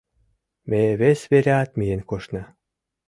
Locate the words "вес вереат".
1.01-1.69